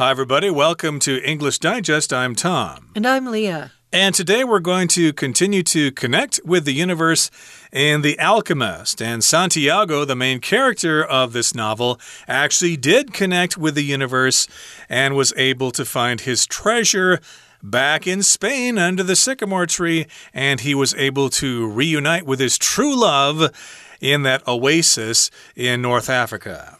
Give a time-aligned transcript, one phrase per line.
[0.00, 0.48] Hi, everybody.
[0.48, 2.10] Welcome to English Digest.
[2.10, 2.88] I'm Tom.
[2.94, 3.72] And I'm Leah.
[3.92, 7.30] And today we're going to continue to connect with the universe
[7.70, 9.02] in The Alchemist.
[9.02, 14.48] And Santiago, the main character of this novel, actually did connect with the universe
[14.88, 17.20] and was able to find his treasure
[17.62, 20.06] back in Spain under the sycamore tree.
[20.32, 23.54] And he was able to reunite with his true love
[24.00, 26.78] in that oasis in North Africa.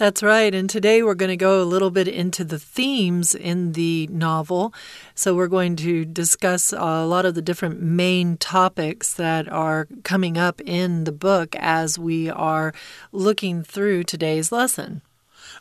[0.00, 0.54] That's right.
[0.54, 4.72] And today we're going to go a little bit into the themes in the novel.
[5.14, 10.38] So we're going to discuss a lot of the different main topics that are coming
[10.38, 12.72] up in the book as we are
[13.12, 15.02] looking through today's lesson.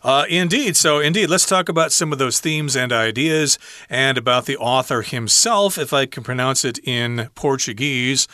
[0.04, 0.78] Uh, indeed.
[0.78, 5.02] So, indeed, let's talk about some of those themes and ideas and about the author
[5.02, 8.26] himself, if I can pronounce it in Portuguese.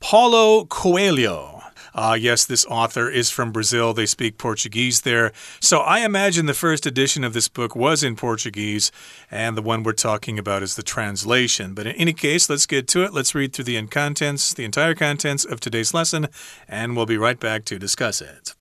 [0.00, 1.61] Paulo Coelho.
[1.94, 3.92] Uh, yes, this author is from Brazil.
[3.92, 5.32] They speak Portuguese there.
[5.60, 8.90] So I imagine the first edition of this book was in Portuguese,
[9.30, 11.74] and the one we're talking about is the translation.
[11.74, 13.12] But in any case, let's get to it.
[13.12, 16.28] Let's read through the contents, the entire contents of today's lesson,
[16.68, 18.54] and we'll be right back to discuss it.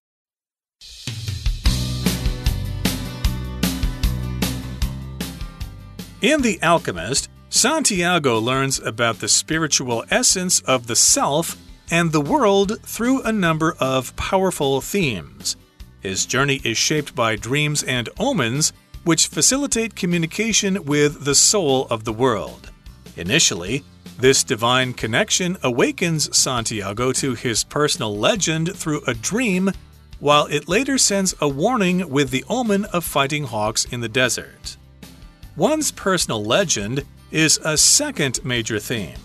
[6.22, 11.58] In The Alchemist, Santiago learns about the spiritual essence of the self
[11.92, 15.58] and the world through a number of powerful themes.
[16.00, 22.06] His journey is shaped by dreams and omens, which facilitate communication with the soul of
[22.06, 22.72] the world.
[23.18, 23.84] Initially,
[24.18, 29.72] this divine connection awakens Santiago to his personal legend through a dream,
[30.20, 34.78] while it later sends a warning with the omen of fighting hawks in the desert.
[35.56, 39.18] One's personal legend is a second major theme.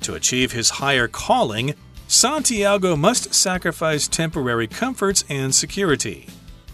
[0.00, 1.74] To achieve his higher calling,
[2.10, 6.26] Santiago must sacrifice temporary comforts and security.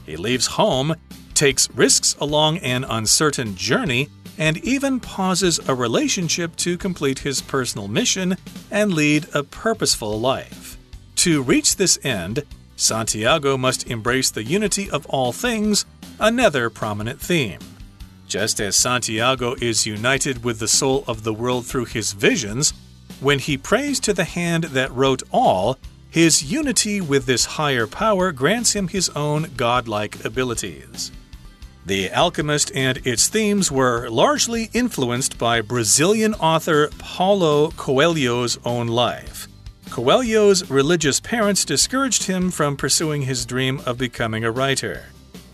[0.07, 0.95] He leaves home,
[1.35, 7.89] takes risks along an uncertain journey, and even pauses a relationship to complete his personal
[7.89, 8.37] mission
[8.71, 10.78] and lead a purposeful life.
[11.17, 12.44] To reach this end,
[12.77, 15.84] Santiago must embrace the unity of all things,
[16.21, 17.59] another prominent theme.
[18.28, 22.73] Just as Santiago is united with the soul of the world through his visions,
[23.20, 25.78] when he prays to the hand that wrote all,
[26.10, 31.10] his unity with this higher power grants him his own godlike abilities.
[31.86, 39.48] The Alchemist and its themes were largely influenced by Brazilian author Paulo Coelho's own life.
[39.91, 45.06] Coelho's religious parents discouraged him from pursuing his dream of becoming a writer.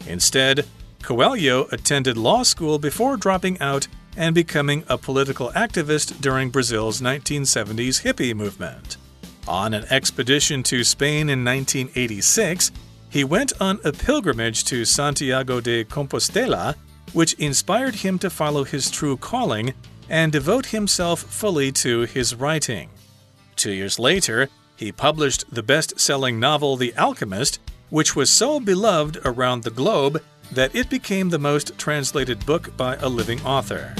[0.06, 0.66] Instead,
[1.02, 8.02] Coelho attended law school before dropping out and becoming a political activist during Brazil's 1970s
[8.02, 8.96] hippie movement.
[9.48, 12.72] On an expedition to Spain in 1986,
[13.08, 16.76] he went on a pilgrimage to Santiago de Compostela,
[17.12, 19.74] which inspired him to follow his true calling
[20.08, 22.90] and devote himself fully to his writing.
[23.56, 27.58] Two years later, he published the best selling novel The Alchemist,
[27.90, 30.22] which was so beloved around the globe
[30.52, 33.94] that it became the most translated book by a living author.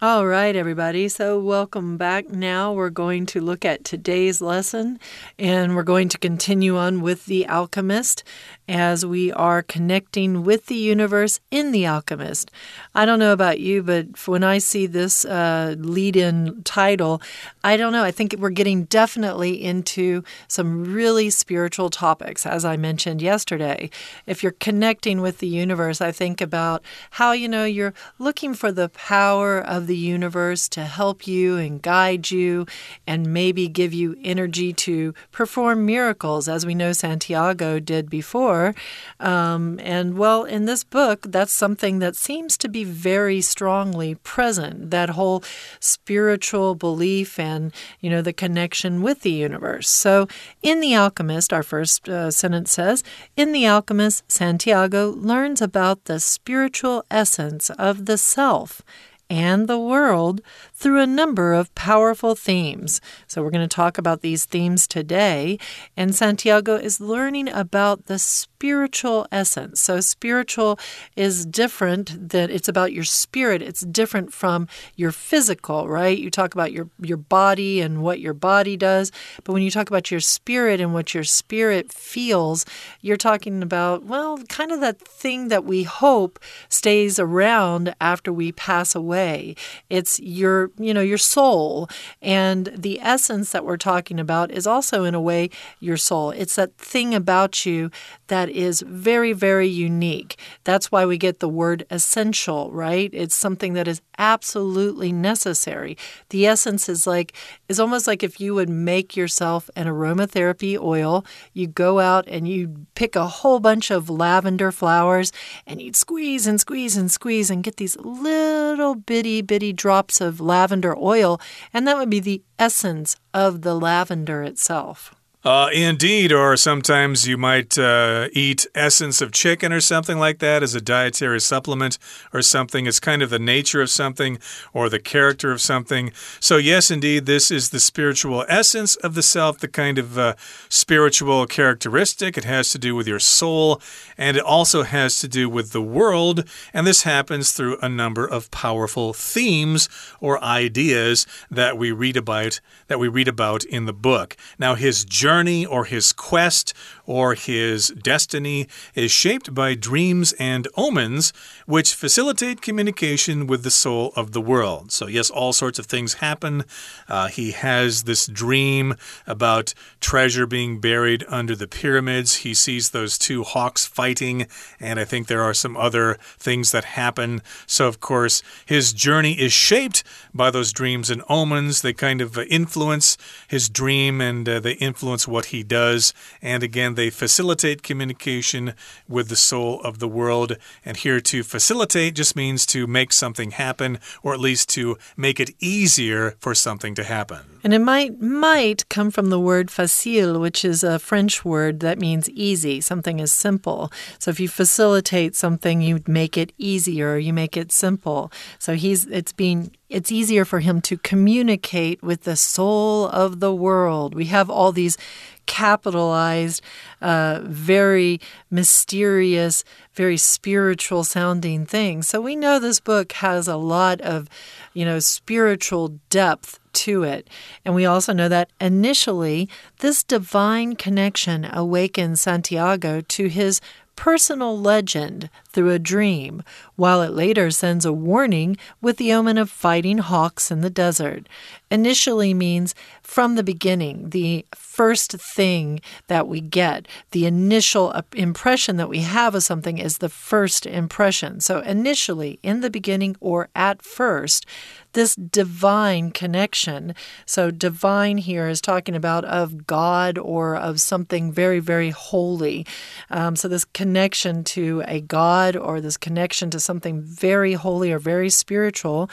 [0.00, 1.08] All right, everybody.
[1.08, 2.28] So, welcome back.
[2.28, 5.00] Now, we're going to look at today's lesson
[5.40, 8.22] and we're going to continue on with The Alchemist
[8.68, 12.50] as we are connecting with the universe in The Alchemist.
[12.94, 17.22] I don't know about you, but when I see this uh, lead in title,
[17.64, 18.04] I don't know.
[18.04, 23.88] I think we're getting definitely into some really spiritual topics, as I mentioned yesterday.
[24.26, 28.70] If you're connecting with the universe, I think about how, you know, you're looking for
[28.70, 32.66] the power of the universe to help you and guide you
[33.06, 38.74] and maybe give you energy to perform miracles, as we know Santiago did before before.
[39.20, 44.90] Um, and well, in this book, that's something that seems to be very strongly present
[44.90, 45.42] that whole
[45.80, 49.88] spiritual belief and, you know, the connection with the universe.
[49.88, 50.28] So
[50.62, 53.02] in The Alchemist, our first uh, sentence says,
[53.36, 58.82] In The Alchemist, Santiago learns about the spiritual essence of the self
[59.30, 60.40] and the world
[60.78, 63.00] through a number of powerful themes.
[63.26, 65.58] So, we're going to talk about these themes today.
[65.96, 69.80] And Santiago is learning about the spiritual essence.
[69.80, 70.78] So, spiritual
[71.16, 76.16] is different that it's about your spirit, it's different from your physical, right?
[76.16, 79.10] You talk about your, your body and what your body does.
[79.42, 82.64] But when you talk about your spirit and what your spirit feels,
[83.00, 86.38] you're talking about, well, kind of that thing that we hope
[86.68, 89.56] stays around after we pass away.
[89.90, 91.88] It's your you know, your soul.
[92.20, 95.50] And the essence that we're talking about is also, in a way,
[95.80, 96.30] your soul.
[96.30, 97.90] It's that thing about you
[98.28, 100.38] that is very, very unique.
[100.64, 103.10] That's why we get the word essential, right?
[103.12, 105.96] It's something that is absolutely necessary.
[106.30, 107.32] The essence is like,
[107.68, 112.46] is almost like if you would make yourself an aromatherapy oil, you go out and
[112.48, 115.32] you pick a whole bunch of lavender flowers
[115.66, 120.40] and you'd squeeze and squeeze and squeeze and get these little bitty, bitty drops of
[120.40, 120.57] lavender
[120.96, 121.40] oil.
[121.72, 125.14] And that would be the essence of the lavender itself.
[125.44, 130.64] Uh, indeed, or sometimes you might uh, eat essence of chicken or something like that
[130.64, 131.96] as a dietary supplement
[132.32, 132.86] or something.
[132.86, 134.40] It's kind of the nature of something
[134.72, 136.10] or the character of something.
[136.40, 140.34] So, yes, indeed, this is the spiritual essence of the self, the kind of uh,
[140.68, 142.36] spiritual characteristic.
[142.36, 143.80] It has to do with your soul
[144.18, 146.48] and it also has to do with the world.
[146.74, 149.88] And this happens through a number of powerful themes
[150.20, 154.36] or ideas that we read about that we read about in the book.
[154.58, 156.72] Now, his journey journey or his quest
[157.08, 161.32] or his destiny is shaped by dreams and omens,
[161.66, 164.92] which facilitate communication with the soul of the world.
[164.92, 166.64] So, yes, all sorts of things happen.
[167.08, 168.94] Uh, he has this dream
[169.26, 172.36] about treasure being buried under the pyramids.
[172.36, 174.46] He sees those two hawks fighting,
[174.78, 177.42] and I think there are some other things that happen.
[177.66, 181.82] So, of course, his journey is shaped by those dreams and omens.
[181.82, 183.16] They kind of influence
[183.48, 186.12] his dream and uh, they influence influence what he does.
[186.42, 188.74] And again, they facilitate communication
[189.08, 190.56] with the soul of the world.
[190.84, 195.38] And here to facilitate just means to make something happen, or at least to make
[195.38, 197.40] it easier for something to happen.
[197.62, 201.98] And it might might come from the word facile, which is a French word that
[201.98, 202.80] means easy.
[202.80, 203.92] Something is simple.
[204.18, 208.32] So if you facilitate something, you make it easier, you make it simple.
[208.58, 213.54] So he's it's being it's easier for him to communicate with the soul of the
[213.54, 214.14] world.
[214.14, 214.98] We have all these
[215.46, 216.60] capitalized,
[217.00, 218.20] uh, very
[218.50, 219.64] mysterious,
[219.94, 222.06] very spiritual sounding things.
[222.06, 224.28] So we know this book has a lot of,
[224.74, 227.28] you know, spiritual depth to it.
[227.64, 229.48] And we also know that initially,
[229.78, 233.60] this divine connection awakens Santiago to his
[233.96, 236.44] personal legend through a dream,
[236.78, 241.28] while it later sends a warning with the omen of fighting hawks in the desert.
[241.72, 242.72] Initially means
[243.02, 249.34] from the beginning, the first thing that we get, the initial impression that we have
[249.34, 251.40] of something is the first impression.
[251.40, 254.46] So, initially, in the beginning, or at first,
[254.92, 256.94] this divine connection.
[257.26, 262.64] So, divine here is talking about of God or of something very, very holy.
[263.10, 267.98] Um, so, this connection to a God or this connection to something very holy or
[267.98, 269.08] very spiritual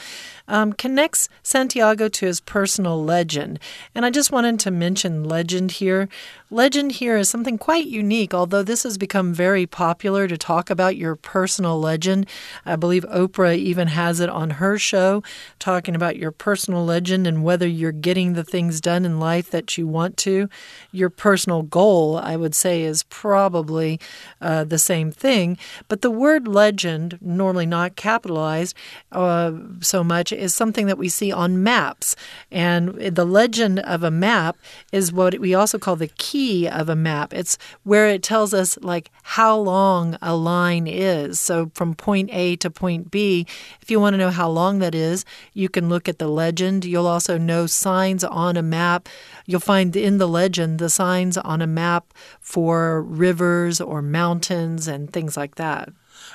[0.46, 3.58] um, connects Santiago to his personal legend.
[3.94, 6.10] And I just wanted to mention legend here.
[6.50, 10.96] Legend here is something quite unique, although this has become very popular to talk about
[10.96, 12.24] your personal legend.
[12.64, 15.24] I believe Oprah even has it on her show,
[15.58, 19.76] talking about your personal legend and whether you're getting the things done in life that
[19.76, 20.48] you want to.
[20.92, 23.98] Your personal goal, I would say, is probably
[24.40, 25.58] uh, the same thing.
[25.88, 28.76] But the word legend, normally not capitalized
[29.10, 29.50] uh,
[29.80, 32.14] so much, is something that we see on maps.
[32.52, 34.56] And the legend of a map
[34.92, 36.35] is what we also call the key
[36.68, 37.32] of a map.
[37.32, 41.40] It's where it tells us like how long a line is.
[41.40, 43.46] So from point A to point B,
[43.80, 46.84] if you want to know how long that is, you can look at the legend.
[46.84, 49.08] You'll also know signs on a map.
[49.46, 55.12] You'll find in the legend the signs on a map for rivers or mountains and
[55.12, 55.90] things like that.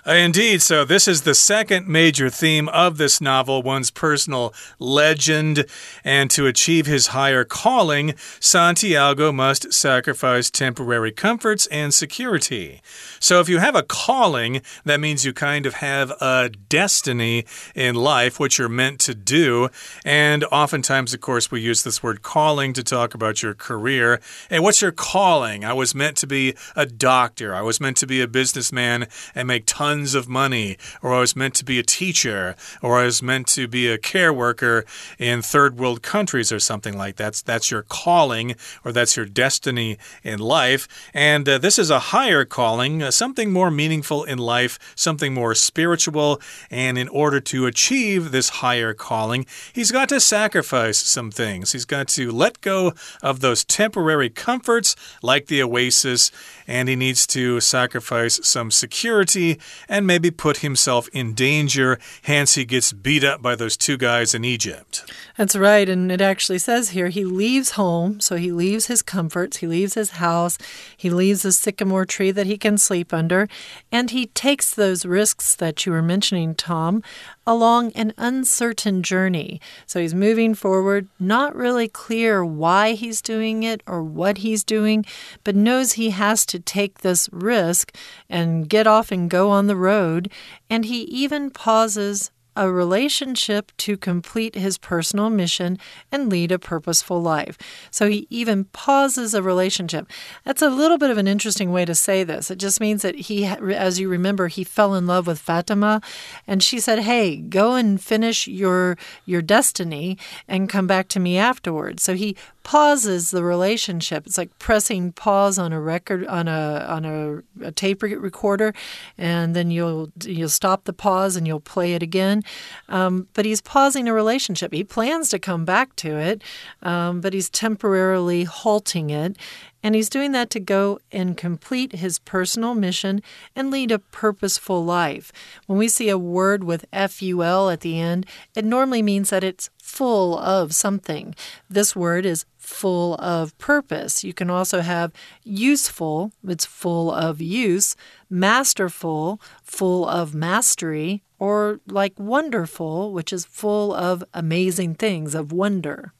[0.05, 0.63] Uh, indeed.
[0.63, 5.65] So, this is the second major theme of this novel one's personal legend.
[6.03, 12.81] And to achieve his higher calling, Santiago must sacrifice temporary comforts and security.
[13.19, 17.93] So, if you have a calling, that means you kind of have a destiny in
[17.93, 19.69] life, what you're meant to do.
[20.03, 24.19] And oftentimes, of course, we use this word calling to talk about your career.
[24.49, 25.63] Hey, what's your calling?
[25.63, 29.05] I was meant to be a doctor, I was meant to be a businessman
[29.35, 33.05] and make tons of money, or I was meant to be a teacher, or I
[33.05, 34.85] was meant to be a care worker
[35.17, 37.31] in third world countries or something like that.
[37.31, 40.87] That's, that's your calling, or that's your destiny in life.
[41.13, 45.55] And uh, this is a higher calling, uh, something more meaningful in life, something more
[45.55, 46.41] spiritual.
[46.69, 51.71] And in order to achieve this higher calling, he's got to sacrifice some things.
[51.71, 56.31] He's got to let go of those temporary comforts like the oasis,
[56.67, 61.99] and he needs to sacrifice some security and maybe put himself in danger.
[62.23, 65.11] Hence, he gets beat up by those two guys in Egypt.
[65.37, 65.87] That's right.
[65.87, 68.19] And it actually says here he leaves home.
[68.19, 70.57] So he leaves his comforts, he leaves his house,
[70.95, 73.47] he leaves the sycamore tree that he can sleep under,
[73.91, 77.03] and he takes those risks that you were mentioning, Tom,
[77.45, 79.59] along an uncertain journey.
[79.85, 85.05] So he's moving forward, not really clear why he's doing it or what he's doing,
[85.43, 87.95] but knows he has to take this risk
[88.29, 90.31] and get off and go on the road.
[90.69, 95.77] And he even pauses a relationship to complete his personal mission
[96.11, 97.57] and lead a purposeful life.
[97.89, 100.07] So he even pauses a relationship.
[100.43, 102.51] That's a little bit of an interesting way to say this.
[102.51, 106.01] It just means that he, as you remember, he fell in love with Fatima,
[106.45, 110.17] and she said, "Hey, go and finish your your destiny
[110.47, 114.25] and come back to me afterwards." So he pauses the relationship.
[114.25, 118.73] It's like pressing pause on a record on a on a, a, tape recorder,
[119.17, 122.43] and then you'll you'll stop the pause and you'll play it again.
[122.89, 124.73] Um, but he's pausing a relationship.
[124.73, 126.43] He plans to come back to it,
[126.83, 129.37] um, but he's temporarily halting it.
[129.83, 133.21] And he's doing that to go and complete his personal mission
[133.55, 135.31] and lead a purposeful life.
[135.65, 139.69] When we see a word with FUL at the end, it normally means that it's
[139.81, 141.35] full of something.
[141.69, 144.23] This word is full of purpose.
[144.23, 145.11] You can also have
[145.43, 147.95] useful, it's full of use,
[148.29, 156.13] masterful, full of mastery, or like wonderful, which is full of amazing things, of wonder.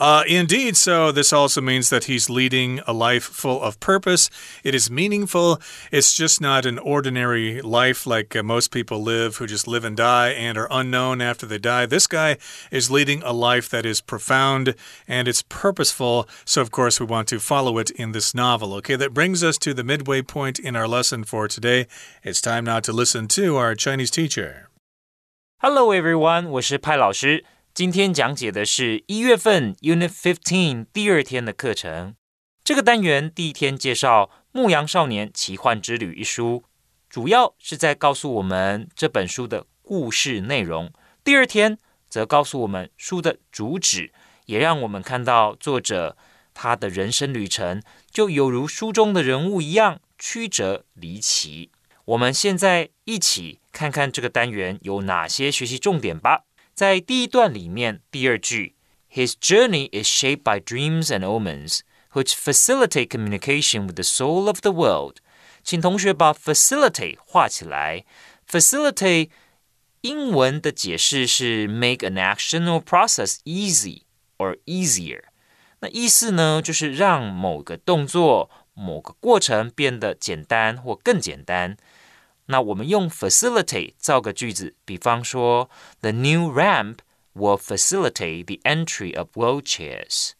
[0.00, 4.28] Uh, indeed, so this also means that he's leading a life full of purpose.
[4.62, 5.58] It is meaningful.
[5.90, 9.96] It's just not an ordinary life like uh, most people live who just live and
[9.96, 11.86] die and are unknown after they die.
[11.86, 12.36] This guy
[12.70, 14.74] is leading a life that is profound
[15.08, 16.28] and it's purposeful.
[16.44, 18.74] So, of course, we want to follow it in this novel.
[18.74, 21.86] Okay, that brings us to the midway point in our lesson for today.
[22.22, 24.68] It's time now to listen to our Chinese teacher.
[25.60, 26.50] Hello, everyone.
[26.50, 27.44] 我是派老师。
[27.73, 32.15] 今天讲解的是一月份 Unit Fifteen 第二天的课程。
[32.65, 36.65] 这个单元第一天介绍《牧羊少年奇幻之旅》一书，
[37.09, 40.91] 主要是在告诉我们这本书的故事内容。
[41.23, 41.77] 第二天
[42.09, 44.11] 则告诉我们书的主旨，
[44.47, 46.17] 也让我们看到作者
[46.53, 51.71] 他的人生旅程，就犹如书中的人物一样曲折离奇。
[52.03, 56.43] 我们现在一起看看这个单元有哪些学习重点吧。
[56.80, 58.74] 在第一段里面，第二句，
[59.10, 61.80] His journey is shaped by dreams and omens,
[62.12, 65.16] which facilitate communication with the soul of the world。
[65.62, 68.04] 请同学把 facilitate 画起来。
[68.48, 69.30] facilitate
[70.02, 74.02] 英文的解释是 make an action or process easy
[74.38, 75.22] or easier。
[75.80, 81.76] 那意思呢，就是让某个动作、某个过程变得简单或更简单。
[82.50, 85.68] 那我们用 facilitate 造个句子，比方说，
[86.00, 86.98] The new ramp
[87.34, 90.32] will facilitate the entry of wheelchairs。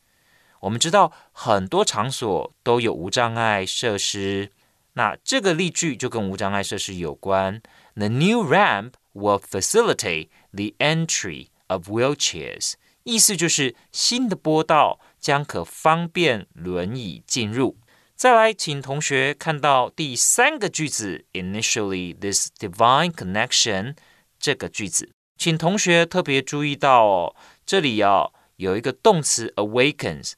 [0.60, 4.50] 我们知道很多场所都有无障碍设施，
[4.94, 7.60] 那这个例句就跟无障碍设施有关。
[7.94, 12.74] The new ramp will facilitate the entry of wheelchairs。
[13.04, 17.76] 意思就是新的坡道将可方便轮椅进入。
[18.20, 23.94] 再来，请同学看到第三个句子，initially this divine connection
[24.38, 27.36] 这个句子，请同学特别注意到哦，
[27.66, 30.32] 这里要有一个动词 awakens，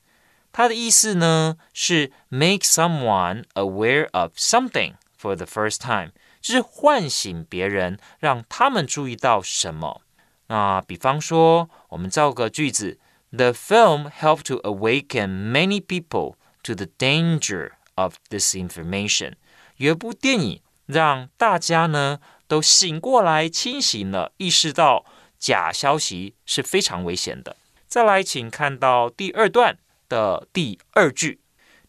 [0.50, 6.10] 它的意思呢是 make someone aware of something for the first time，
[6.40, 10.02] 就是唤醒别人，让他们注意到什么。
[10.48, 12.98] 那比方说，我们造个句子，
[13.30, 16.34] The film helped to awaken many people。
[16.62, 19.34] to the danger of this information。
[19.76, 25.04] 有一部电影让大家呢都醒过来、清醒了，意识到
[25.38, 27.56] 假消息是非常危险的。
[27.86, 31.40] 再来，请看到第二段的第二句：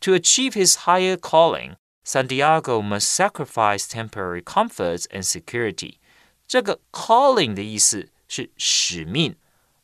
[0.01, 5.95] To achieve his higher calling, Santiago must sacrifice temporary comforts and security。
[6.47, 9.35] 这个 calling 的意思是使命，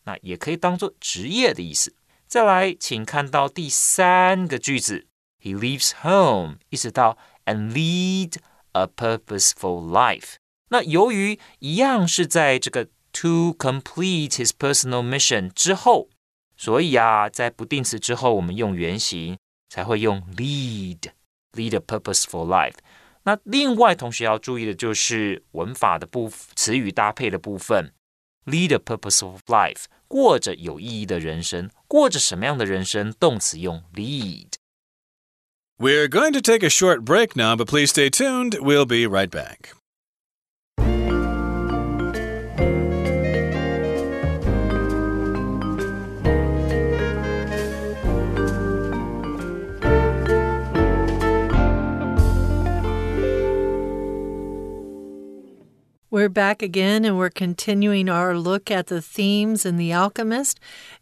[0.05, 1.93] 那也可以当做职业的意思。
[2.29, 5.07] 再来，请看到第三个句子，
[5.41, 8.37] He leaves home，意思到 and lead
[8.71, 10.35] a purposeful life。
[10.69, 16.09] 那由于一样是在这个 to complete his personal mission 之后，
[16.57, 19.37] 所以啊，在不定词之后，我们用原形
[19.69, 22.77] 才会用 lead，lead a purposeful life。
[23.23, 27.93] 那另外，同学要注意的就是文法的部词语搭配的部分，
[28.45, 29.85] lead a purposeful life。
[30.09, 33.11] 过着有意义的人生，过着什么样的人生？
[33.13, 38.59] 动词用 lead。We're going to take a short break now, but please stay tuned.
[38.59, 39.73] We'll be right back.
[56.12, 60.58] We're back again and we're continuing our look at the themes in The Alchemist.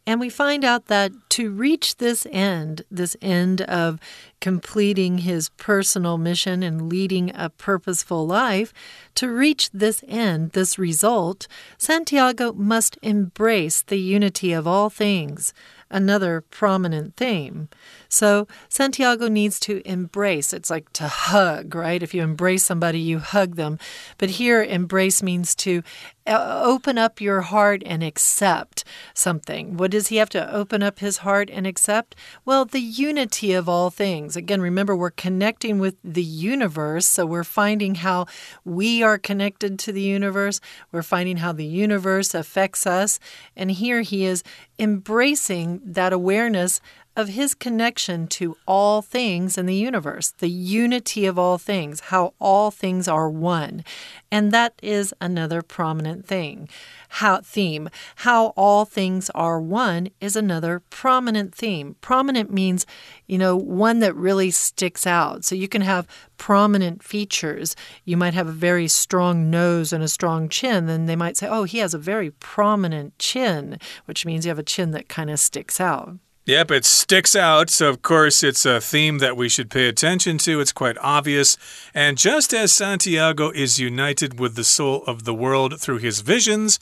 [0.06, 4.00] And we find out that to reach this end, this end of
[4.42, 8.74] completing his personal mission and leading a purposeful life,
[9.14, 11.48] to reach this end, this result,
[11.78, 15.54] Santiago must embrace the unity of all things
[15.90, 17.68] another prominent theme.
[18.08, 20.52] So Santiago needs to embrace.
[20.52, 22.02] It's like to hug, right?
[22.02, 23.78] If you embrace somebody, you hug them.
[24.16, 25.82] But here, embrace means to
[26.26, 28.84] uh, open up your heart and accept
[29.14, 29.76] something.
[29.76, 32.14] What does he have to open up his heart and accept?
[32.44, 34.36] Well, the unity of all things.
[34.36, 37.06] Again, remember, we're connecting with the universe.
[37.06, 38.26] So we're finding how
[38.64, 40.60] we are connected to the universe.
[40.92, 43.18] We're finding how the universe affects us.
[43.56, 44.42] And here he is
[44.78, 46.80] embracing that awareness
[47.18, 52.32] of his connection to all things in the universe, the unity of all things, how
[52.40, 53.84] all things are one.
[54.30, 56.68] And that is another prominent thing.
[57.08, 61.96] How theme, how all things are one is another prominent theme.
[62.00, 62.86] Prominent means,
[63.26, 65.44] you know, one that really sticks out.
[65.44, 66.06] So you can have
[66.36, 67.74] prominent features.
[68.04, 71.48] You might have a very strong nose and a strong chin, then they might say,
[71.48, 75.30] "Oh, he has a very prominent chin," which means you have a chin that kind
[75.30, 76.14] of sticks out.
[76.48, 77.68] Yep, it sticks out.
[77.68, 80.60] So, of course, it's a theme that we should pay attention to.
[80.60, 81.58] It's quite obvious.
[81.92, 86.78] And just as Santiago is united with the soul of the world through his visions,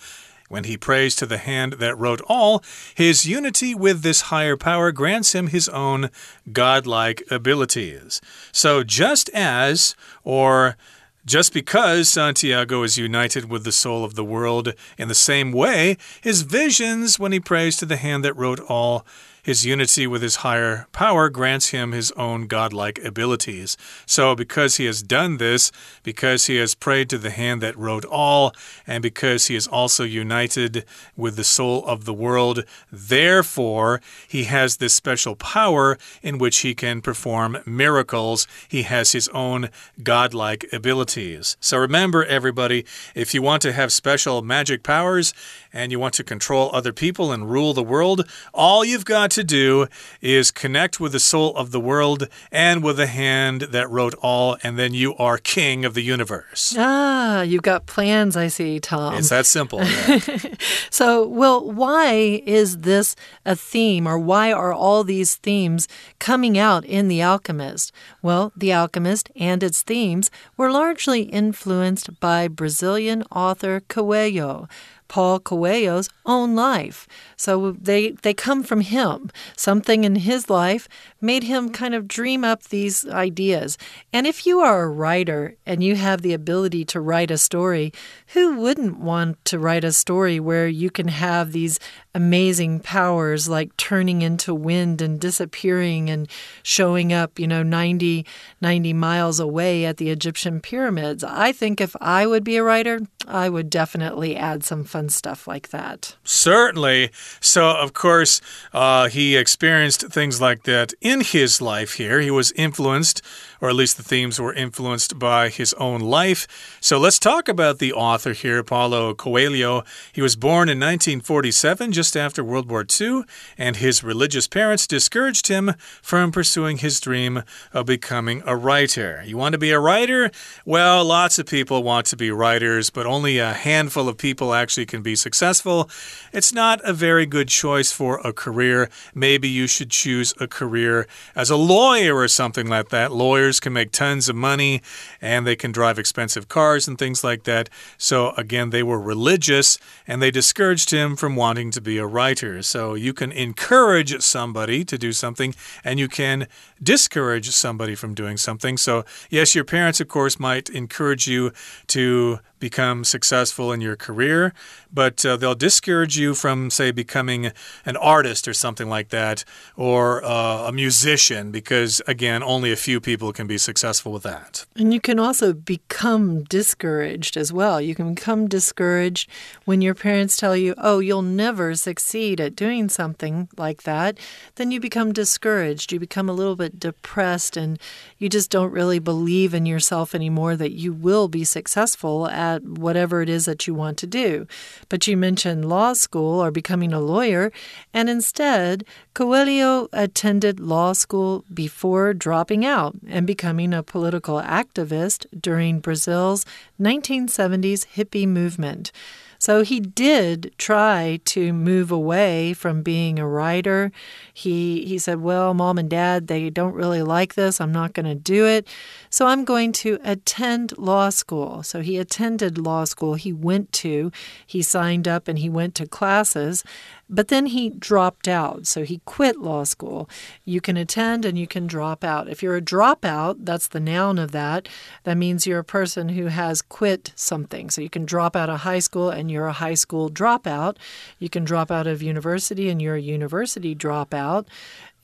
[0.49, 2.63] when he prays to the hand that wrote all,
[2.95, 6.11] his unity with this higher power grants him his own
[6.53, 8.21] godlike abilities.
[8.53, 10.77] So, just as, or
[11.25, 15.97] just because Santiago is united with the soul of the world in the same way,
[16.21, 19.05] his visions, when he prays to the hand that wrote all,
[19.47, 23.77] his unity with his higher power grants him his own godlike abilities.
[24.05, 25.71] So, because he has done this,
[26.03, 28.53] because he has prayed to the hand that wrote all,
[28.89, 30.85] and because he is also united
[31.17, 36.75] with the soul of the world, therefore, he has this special power in which he
[36.75, 38.49] can perform miracles.
[38.67, 39.71] He has his own
[40.03, 41.57] godlike abilities.
[41.61, 45.33] So, remember, everybody, if you want to have special magic powers
[45.73, 49.45] and you want to control other people and rule the world, all you've got to
[49.45, 49.87] do
[50.21, 54.57] is connect with the soul of the world and with the hand that wrote all,
[54.63, 56.75] and then you are king of the universe.
[56.77, 59.15] Ah, you've got plans, I see, Tom.
[59.15, 59.83] It's that simple.
[59.85, 60.19] Yeah.
[60.91, 65.87] so, well, why is this a theme, or why are all these themes
[66.19, 67.93] coming out in The Alchemist?
[68.23, 74.69] Well, The Alchemist and its themes were largely influenced by Brazilian author Coelho.
[75.09, 77.07] Paul Coelho's own life.
[77.37, 79.31] So they, they come from him.
[79.57, 80.89] Something in his life
[81.27, 83.77] made him kind of dream up these ideas.
[84.13, 87.93] And if you are a writer and you have the ability to write a story,
[88.29, 91.79] who wouldn't want to write a story where you can have these
[92.15, 96.29] amazing powers like turning into wind and disappearing and
[96.63, 98.25] showing up, you know, 90,
[98.61, 101.23] 90 miles away at the Egyptian pyramids?
[101.23, 105.47] I think if I would be a writer, I would definitely add some fun stuff
[105.47, 106.17] like that.
[106.25, 107.11] Certainly.
[107.41, 108.41] So, of course,
[108.73, 112.21] uh, he experienced things like that in his life here.
[112.21, 113.23] He was influenced,
[113.61, 116.47] or at least the themes were influenced by his own life.
[116.81, 119.85] So, let's talk about the author here, Paulo Coelho.
[120.13, 123.23] He was born in 1947, just after World War II,
[123.59, 129.23] and his religious parents discouraged him from pursuing his dream of becoming a writer.
[129.27, 130.31] You want to be a writer?
[130.65, 134.87] Well, lots of people want to be writers, but only a handful of people actually
[134.87, 135.91] can be successful.
[136.33, 138.89] It's not a very good choice for a career.
[139.15, 140.96] Maybe you should choose a career
[141.35, 143.13] as a lawyer or something like that.
[143.13, 144.81] Lawyers can make tons of money
[145.21, 147.69] and they can drive expensive cars and things like that.
[147.99, 152.63] So, again, they were religious and they discouraged him from wanting to be a writer.
[152.63, 155.55] So, you can encourage somebody to do something
[155.85, 156.47] and you can
[156.83, 158.77] discourage somebody from doing something.
[158.77, 161.53] So, yes, your parents, of course, might encourage you
[161.89, 164.55] to become successful in your career,
[164.93, 167.53] but uh, they'll discourage you from, say, becoming
[167.85, 169.45] an artist or something like that,
[169.77, 174.65] or uh, a musician, because, again, only a few people can be successful with that.
[174.77, 177.81] And you can also become discouraged as well.
[177.81, 179.29] You can become discouraged
[179.67, 184.19] when your parents tell you, oh, you'll never succeed at doing something like that.
[184.55, 185.93] Then you become discouraged.
[185.93, 187.79] You become a little bit depressed, and
[188.17, 192.63] you just don't really believe in yourself anymore that you will be successful at at
[192.65, 194.47] whatever it is that you want to do.
[194.89, 197.53] But you mentioned law school or becoming a lawyer,
[197.93, 205.81] and instead, Coelho attended law school before dropping out and becoming a political activist during
[205.81, 206.45] Brazil's
[206.81, 208.93] 1970s hippie movement.
[209.39, 213.93] So he did try to move away from being a writer.
[214.33, 217.61] He he said, "Well, mom and dad, they don't really like this.
[217.61, 218.67] I'm not going to do it.
[219.11, 223.15] So I'm going to attend law school." So he attended law school.
[223.15, 224.11] He went to,
[224.47, 226.65] he signed up and he went to classes.
[227.09, 230.11] But then he dropped out, so he quit law school.
[230.45, 232.29] You can attend and you can drop out.
[232.29, 234.69] If you're a dropout, that's the noun of that.
[235.05, 237.71] That means you're a person who has quit something.
[237.71, 240.79] So you can drop out of high school and you're a high school dropout.
[241.21, 244.47] You can drop out of university and you're a university dropout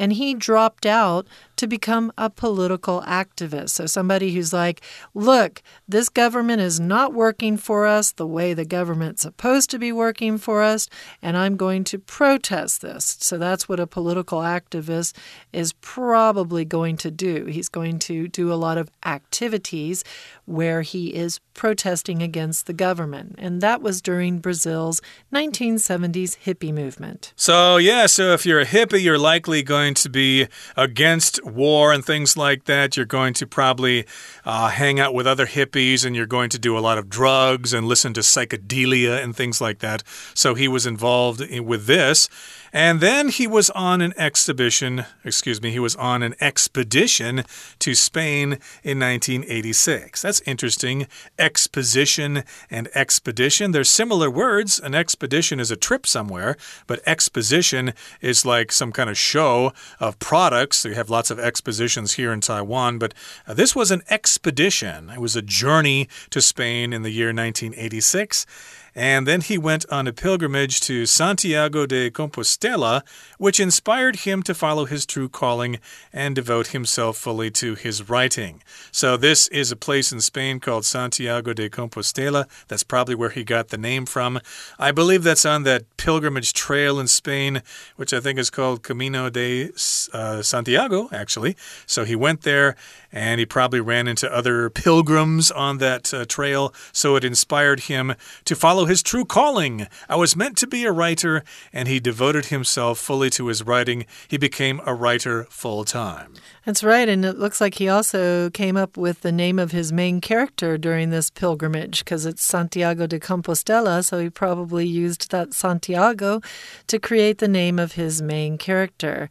[0.02, 3.70] and he dropped out to become a political activist.
[3.70, 4.80] So, somebody who's like,
[5.14, 9.92] look, this government is not working for us the way the government's supposed to be
[9.92, 10.88] working for us,
[11.22, 13.16] and I'm going to protest this.
[13.20, 15.14] So, that's what a political activist
[15.52, 17.44] is probably going to do.
[17.44, 20.02] He's going to do a lot of activities
[20.46, 23.36] where he is protesting against the government.
[23.38, 25.00] And that was during Brazil's
[25.32, 27.32] 1970s hippie movement.
[27.36, 32.04] So, yeah, so if you're a hippie, you're likely going to be against war and
[32.04, 32.96] things like that.
[32.96, 34.06] You're going to probably
[34.44, 37.72] uh, hang out with other hippies and you're going to do a lot of drugs
[37.72, 40.02] and listen to psychedelia and things like that.
[40.34, 42.28] So, he was involved with this.
[42.72, 47.44] And then he was on an exhibition, excuse me, he was on an expedition
[47.80, 50.22] to Spain in 1986.
[50.22, 51.06] That's interesting.
[51.38, 53.72] Exposition and expedition.
[53.72, 54.80] They're similar words.
[54.80, 56.56] An expedition is a trip somewhere,
[56.86, 60.78] but exposition is like some kind of show of products.
[60.78, 63.12] So you have lots of expositions here in Taiwan, but
[63.46, 65.10] uh, this was an expedition.
[65.10, 68.46] It was a journey to Spain in the year 1986.
[68.94, 73.02] And then he went on a pilgrimage to Santiago de Compostela,
[73.38, 75.78] which inspired him to follow his true calling
[76.12, 78.62] and devote himself fully to his writing.
[78.90, 82.46] So, this is a place in Spain called Santiago de Compostela.
[82.68, 84.40] That's probably where he got the name from.
[84.78, 87.62] I believe that's on that pilgrimage trail in Spain,
[87.96, 89.70] which I think is called Camino de
[90.12, 91.56] uh, Santiago, actually.
[91.86, 92.76] So, he went there
[93.10, 96.74] and he probably ran into other pilgrims on that uh, trail.
[96.92, 99.86] So, it inspired him to follow follow his true calling.
[100.08, 104.06] I was meant to be a writer, and he devoted himself fully to his writing.
[104.26, 106.34] He became a writer full time.
[106.66, 107.08] That's right.
[107.08, 110.76] And it looks like he also came up with the name of his main character
[110.78, 114.04] during this pilgrimage because it's Santiago de Compostela.
[114.04, 116.40] So he probably used that Santiago
[116.88, 119.28] to create the name of his main character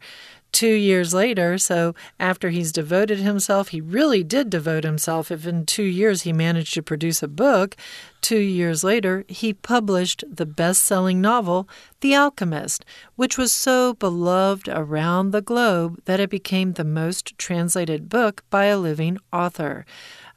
[0.52, 5.30] two years later, so after he's devoted himself, he really did devote himself.
[5.30, 7.76] If in two years he managed to produce a book,
[8.20, 11.68] two years later he published the best selling novel,
[12.00, 12.84] The Alchemist,
[13.16, 18.66] which was so beloved around the globe that it became the most translated book by
[18.66, 19.84] a living author.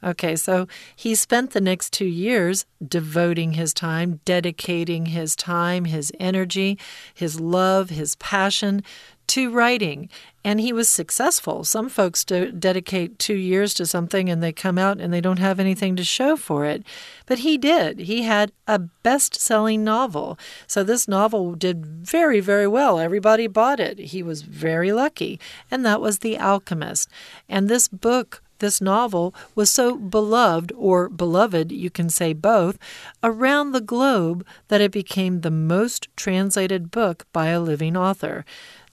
[0.04, 6.12] Okay, so he spent the next two years devoting his time, dedicating his time, his
[6.20, 6.78] energy,
[7.14, 8.82] his love, his passion
[9.28, 10.08] to writing,
[10.44, 11.64] and he was successful.
[11.64, 15.40] Some folks do dedicate two years to something and they come out and they don't
[15.40, 16.84] have anything to show for it.
[17.26, 18.00] But he did.
[18.00, 20.38] He had a best selling novel.
[20.68, 23.00] So this novel did very, very well.
[23.00, 23.98] Everybody bought it.
[23.98, 25.40] He was very lucky.
[25.68, 27.08] And that was The Alchemist.
[27.48, 32.78] And this book this novel was so beloved, or beloved, you can say both,
[33.22, 38.46] around the globe that it became the most translated book by a living author.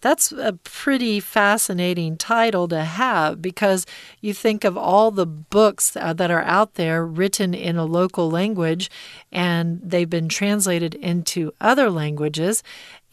[0.04, 3.86] That's a pretty fascinating title to have because
[4.20, 8.30] you think of all the books uh, that are out there written in a local
[8.30, 8.92] language
[9.32, 12.64] and they've been translated into other languages.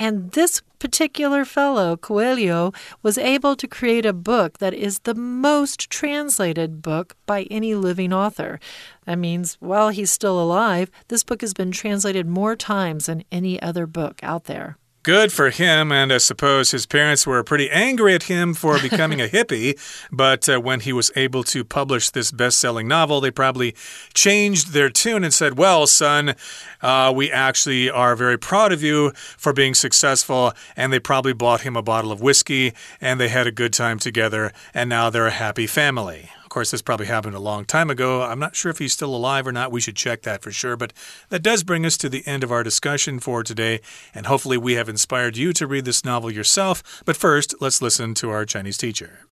[0.00, 2.72] And this particular fellow, Coelho,
[3.05, 8.12] was able to create a book that is the most translated book by any living
[8.12, 8.59] author.
[9.05, 13.62] That means while he's still alive, this book has been translated more times than any
[13.62, 14.76] other book out there.
[15.02, 19.18] Good for him, and I suppose his parents were pretty angry at him for becoming
[19.18, 19.78] a hippie.
[20.12, 23.74] But uh, when he was able to publish this best selling novel, they probably
[24.12, 26.34] changed their tune and said, Well, son,
[26.82, 30.52] uh, we actually are very proud of you for being successful.
[30.76, 33.98] And they probably bought him a bottle of whiskey, and they had a good time
[33.98, 36.28] together, and now they're a happy family.
[36.49, 38.21] Of course, this probably happened a long time ago.
[38.21, 39.71] I'm not sure if he's still alive or not.
[39.71, 40.75] We should check that for sure.
[40.77, 40.93] But
[41.29, 43.81] that does bring us to the end of our discussion for today.
[44.13, 46.81] And hopefully, we have inspired you to read this novel yourself.
[47.05, 49.27] But first, let's listen to our Chinese teacher.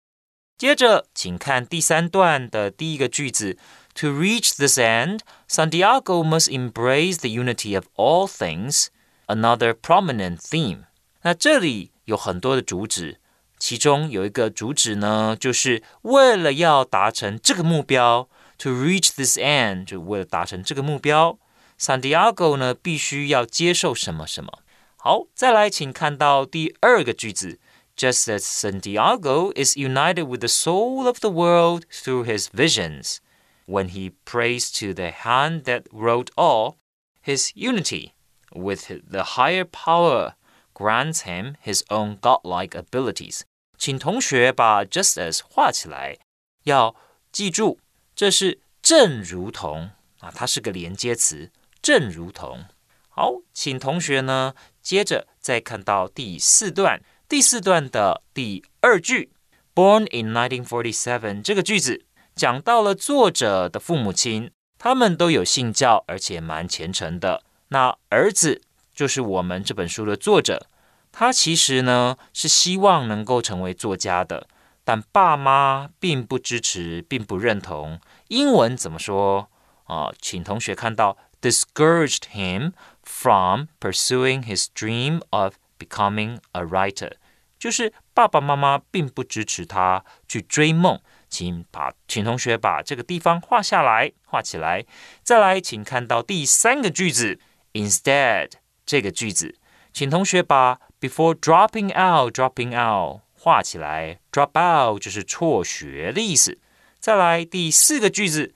[0.59, 3.57] 接着，请看第三段的第一个句子。
[3.94, 8.88] To reach this end, Santiago must embrace the unity of all things,
[9.26, 10.85] another prominent theme.
[11.22, 13.18] 那这里有很多的主旨，
[13.59, 21.38] 其中有一个主旨呢，就是为了要达成这个目标，to reach this end，就为了达成这个目标，
[21.79, 24.61] Santiago 呢必须要接受什么什么。
[24.96, 27.59] 好，再来，请看到第二个句子。
[27.96, 33.18] Just as Santiago is united with the soul of the world through his visions,
[33.66, 36.76] when he prays to the hand that wrote all,
[37.22, 38.12] his unity
[38.53, 40.33] with the higher power
[40.74, 43.42] grants him his own godlike abilities.
[43.79, 46.18] 请同学把 just as 画起来，
[46.64, 46.94] 要
[47.33, 47.79] 记住，
[48.14, 51.50] 这是正如同啊，它是个连接词，
[51.81, 52.64] 正如同。
[53.09, 59.33] 好，请同学呢，接着再看到第四段，第四段的第二句，
[59.74, 62.05] Born in 1947这个句子。
[62.37, 67.42] 讲到了作者的父母亲，他们都有信教，而且蛮虔诚的。
[67.68, 68.62] 那儿子
[68.95, 70.67] 就是我们这本书的作者，
[71.12, 74.47] 他其实呢是希望能够成为作家的，
[74.86, 77.99] 但爸妈并不支持，并不认同。
[78.29, 79.49] 英文怎么说
[79.84, 80.12] 啊？
[80.19, 82.71] 请同学看到，discouraged him
[83.03, 87.12] from pursuing his dream of becoming a writer，
[87.60, 90.99] 就是爸爸妈妈并不支持他去追梦。
[91.27, 94.86] 请把，请同学把这个地方画下来，画起来。
[95.21, 97.39] 再来，请看到第三个句子
[97.73, 98.51] ，instead
[98.86, 99.56] 这个句子，
[99.91, 106.60] 请同学把 before dropping out dropping out 画起来，drop out 就是辍学的意思。
[107.00, 108.54] 再来第四个句子，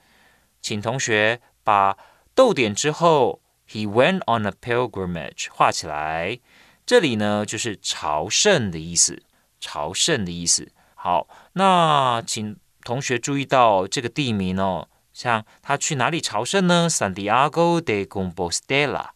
[0.60, 1.96] 请同学把
[2.34, 6.38] 逗点之后 he went on a pilgrimage 画起来，
[6.86, 9.22] 这里呢就是朝圣的意思，
[9.60, 10.72] 朝圣的意思。
[10.94, 12.56] 好，那请。
[12.82, 19.10] 同学注意到这个地名哦，像他去哪里朝圣呢？Santiago de Compostela，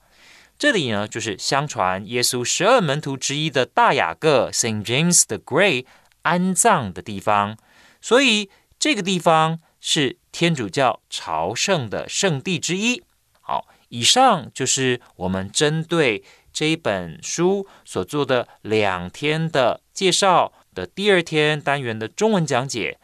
[0.56, 5.84] 这里呢就是相传耶稣十二门徒之一的大雅各 Saint James the Great
[6.22, 7.58] 安葬的地方，
[8.00, 13.02] 所以这个地方是天主教朝圣的圣地之一。
[13.40, 22.98] 好，以上就是我们针对这一本书所做的两天的介绍的第二天单元的中文讲解。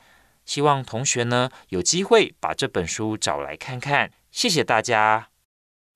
[0.47, 4.13] 希望同学呢有机会把这本书找来看看。
[4.31, 5.30] 谢谢大家。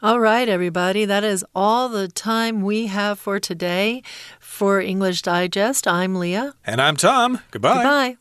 [0.02, 4.02] All right, everybody, that is all the time we have for today.
[4.40, 6.54] For English Digest, I'm Leah.
[6.64, 7.40] And I'm Tom.
[7.52, 7.74] Goodbye.
[7.74, 8.16] Goodbye.